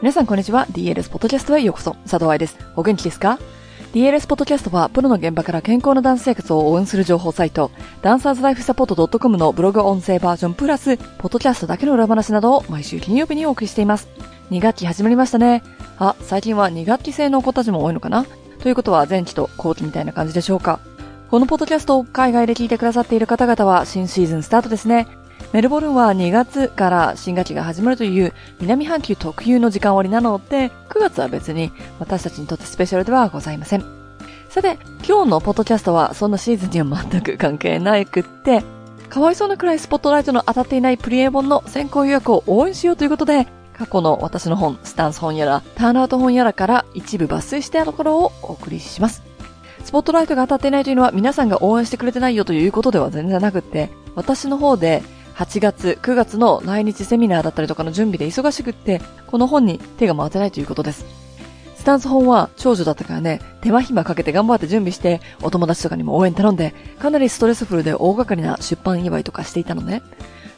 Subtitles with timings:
[0.00, 0.64] 皆さんこんにちは。
[0.70, 1.94] DLS ポッドキャストへようこそ。
[2.04, 2.56] 佐藤愛です。
[2.76, 3.40] お元気ですか
[3.92, 14.06] ？DLS ポッドキャストは、プロの現場から健康なダンス生活を応援する情報サイト、ダンサーズライフサポート .com のブログ音声バージョンプラス、ポッドキャストだけの裏話などを毎週金曜日にお送りしています。
[14.52, 15.64] 2学期始まりましたね。
[15.98, 18.24] あ、最近は2学期制の子たちも多いのかな？
[18.60, 20.78] ということは前期と後期みたいな感じでしょうか？
[21.28, 25.08] このポッドキャストを海外で聞いてくださっている方々は新シーズンスタートですね。
[25.52, 33.84] メルボルンは2月から新学期が始まるという南半球特有の時間割なので、9月は別に私たちにとってスペシャルではございません。
[34.50, 38.62] さて、今日のポッドキャストはそんなシーズンには全く関係なくって、
[39.08, 49.22] かわいそうなくらいスポットライトの当たっていないプリエ本の先行予約を応援しようということで、過去の私の本、スタンス本やら、ターンアウト本やらから一部抜粋したところをお送りします。
[49.82, 55.02] スポットライトが当たっていないというのは皆さんが応援してくれてないよということでは全然なくって、私の方で
[55.38, 61.04] 8月、9月の来日セミナーだったりとかの準備で忙しくって、この本に手が回ってないということです。
[61.76, 70.02] スタンス本は長女だったからね、手間暇かけて頑張って準備して、お友達とかにも応援頼んで、かなりストレスフルで大掛かりな出版祝いとかしていたのね。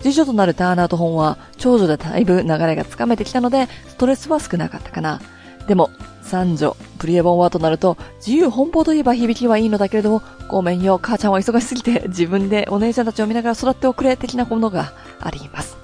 [0.00, 5.20] 次女となるターンアウト本は、長女でだいぶ流れがつかめてきたので、ストレスは少なかったかな。
[5.68, 5.90] でも、
[6.22, 15.76] 三女、プリエボンはとなると、自由奔放といえば響きはいいのだけれども、ごめんよ、母ちゃんは忙しすぎて、自分でお姉ちゃんたちを見ながら育っておくれ、的なものがあります。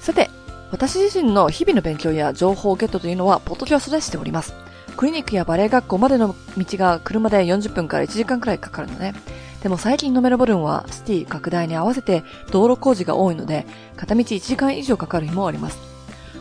[0.00, 0.30] さて、
[0.72, 4.54] 私自身の日々の勉強や情報ゲットというのは、ポッドキャストでしております。
[4.96, 9.14] クリニックやバレエ学校までの道が車で40分から1時間くらいかかるのね。
[9.62, 15.95] でも最近のメルボルンはシティ拡大に合わせて道路工事が多いので、片道1時間以上かかる日もあります。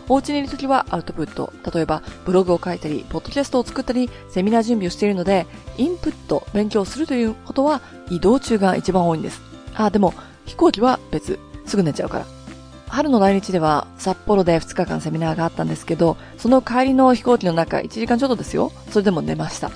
[0.08, 9.42] お家にいるときはアウトプット、例えばブログを書いたり、ポッドキャストを作ったり、セミナー準備をしているので、インプット、勉強するということは移動中が一番多いんです。
[9.74, 10.14] あ、でも
[10.46, 11.40] 飛行機は別。
[11.66, 12.26] すぐ寝ちゃうから。
[12.88, 18.72] 春の来日では札幌で2日間セミナーがあったんですけど、その帰りの飛行機の中1時間ちょっとですよ。
[18.92, 19.72] それでも寝ました。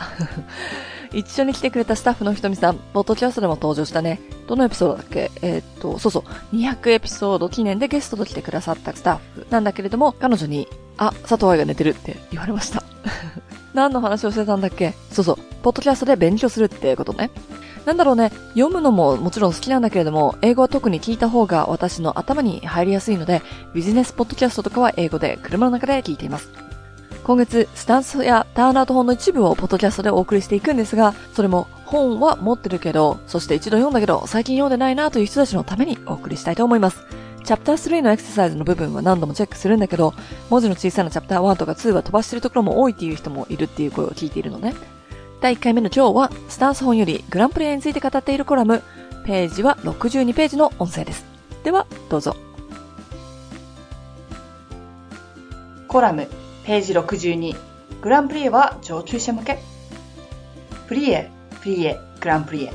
[1.13, 4.19] 一緒に来てくれたスタッフのひとみさん、ポッドキャストでも登場したね。
[4.47, 5.31] どのエピソードだっけ？
[5.41, 10.67] えー、っと、そうそう、200エピソード記念でゲストと来てくださったスタッフなんだけれども、彼女に、
[10.97, 12.83] あ、佐藤愛が寝てるって言われました。
[13.73, 14.93] 何の話をしてたんだっけ？
[15.11, 17.31] そうそう、ポッドキャストで勉強するってことね。
[17.85, 23.41] なんだろうね、読むのももちろん好きなんだけれども、英語は特に聞いた方が私の頭に入りやすいので、
[23.73, 26.49] ビジネスポッドキャストとかは英語で車の中で聞いています。
[27.23, 36.99] 今月、スタンスやターンアウト本の一部をポッドキャストでお送りしていくんですが、それも本は持ってるけど、そして一度読んだけど、最近読んでないなという人たちのためにお送りしたいと思います。
[37.43, 40.13] チャプター3のエクササイズの部分は何度もチェックするんだけど、
[40.49, 44.73] 文字の小さなチャプター1とか2は飛ばしてるところも多いっていう人もいるっていう声を聞いているのね。
[45.41, 48.81] 第1回目の今日は、スタンス本よりグランプリについて語っているコラム、
[49.25, 51.25] ページは62ページの音声です。
[51.63, 52.35] では、どうぞ。
[55.87, 56.27] コラム、
[56.69, 57.55] ページ62、
[57.99, 59.57] グランプリエは上級者向け。
[60.87, 61.31] プリエ、
[61.63, 62.73] プリエ、グランプリエ。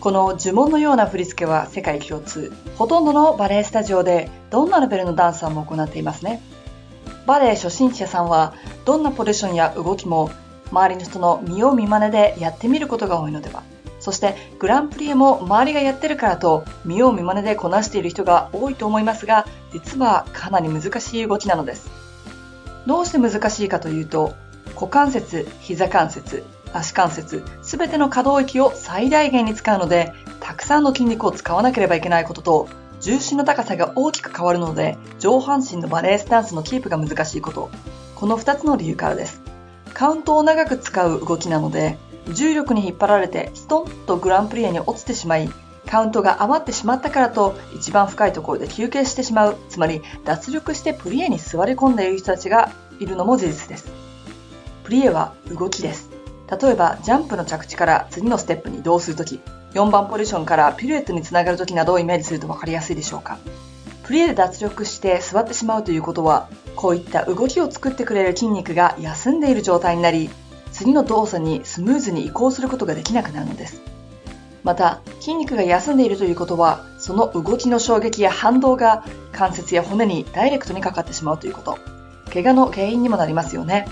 [0.00, 2.54] この呪文のような振り付けは世界共通。
[2.78, 6.40] ほとんどのバレエスタジオでどんなレベルのダンサーも行っていますね。
[7.26, 8.54] バレエ初心者さんは
[8.86, 10.30] どんなポジションや動きも
[10.70, 13.62] 周りの人の見よう見まねでやってみることが多いのでは
[14.00, 22.03] そしてグランプリエも周りがやってるからと見よう見まねでこなしている人が多いと思いますが実はかなり難しい動きなのです
[22.86, 24.34] どうして難しいかというと
[24.74, 32.68] 股関節膝関節足関節全ての可動域を最大限に使うのでたくさんの筋肉を使わなければいけないことと
[33.00, 37.70] 重心の高さが大きく変わるので上半身のバレエスタンスのキープが難しいこと。
[38.14, 39.42] この2つの理由からです。
[39.92, 41.98] カウントを長く使う動きなので、
[42.32, 45.50] 重力に引っ張られてストンとグランプリエに落ちてしまい、
[45.86, 53.86] カウントが余ってしまったからと一番深いところで休憩してしまう、つまり脱力してプリエに座り込んでいる人たちがいるのも事実です。
[54.84, 56.10] プリエは動きです。
[56.60, 59.40] 例えばジャンプの着地から次のステップに移動するとき、
[59.72, 63.38] 4番ポジションからピルエットにつながるときなどをイメージすると分かりやすいでしょうか。
[64.04, 70.28] プリエで脱力して座ってしまうということは、こういった動きを作ってくれる筋肉が休んでいる状態になり、
[70.72, 73.80] 次の動作にスムーズに移行することができなくなるのです。
[74.64, 81.78] また、筋肉が休んでいるということは、その動きの衝撃や反動が関節や骨にダイレクトにかかってしまうということ。
[82.32, 83.86] 怪我の原因にもなりますよね。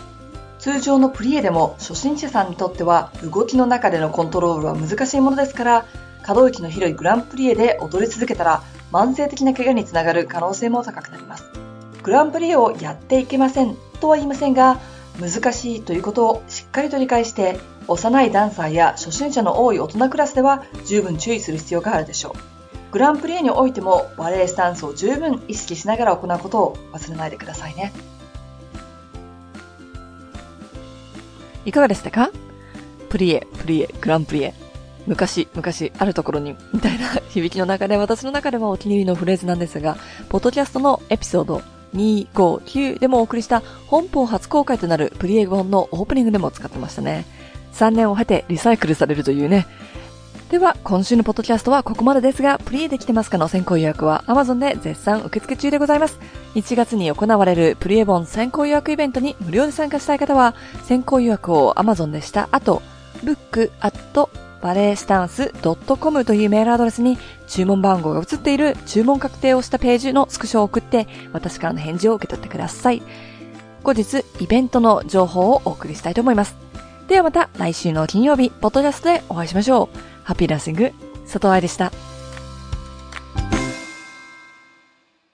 [0.59, 5.85] 通常のプリエでも初心者さんにとっては動きの中でのコントロールは難しいものですから、
[6.23, 11.45] 可動域の広いグランプリエで踊り続けたら慢性的な怪我につながる可能性も高くなります。
[12.03, 14.79] グランプリエをやっていけませんとは言いませんが、
[15.21, 17.59] 難しいということをしっかりと理解して、
[17.89, 22.33] 幼いダンサーや初心者の多い大人クラスでは十分注意する必要があるでしょう。
[22.93, 27.93] グランプリにおいてもバレエスタンスを十分意識しながら行うことを忘れないでくださいね。
[31.65, 32.31] いかがでしたか？
[33.09, 34.55] プリエ、プリエ、グランプリエ。
[35.07, 39.97] 昔、昔、あるところに、みたいな響きの中で私の中ではお気に入りのフレーズなんですが、
[40.29, 41.63] ポッドキャストのエピソード
[41.95, 47.27] 259でもお送りした本邦初公開となるプリエゴンのオープニングでも使ってましたね。
[47.73, 49.67] 3年を経てリサイクルされるというね。
[50.51, 56.19] では、今週のポッドキャストはここまでですが、プリエできてますかの先行予約は Amazon で絶賛受付中でございます。
[56.55, 60.55] 1月に行われるプリエボン先行予約イベントに無料で参加したい方は、
[60.85, 62.83] 先行予約を Amazon でした後、
[63.25, 64.29] book at
[64.63, 65.53] バレースタンス
[65.99, 67.19] .com というメールアドレスに
[67.49, 73.03] 注文番号が映っている注文確定をしたページのスクショを送って私からの返事を受け取ってください。
[73.83, 76.62] 後日、イベントの情報をお送りしたいと思います。
[77.09, 79.99] ではまた来週の金曜日、ポッドキャストでお会いしましょう。
[80.25, 80.93] ハッピーラッシング、
[81.25, 81.93] 佐藤愛でした。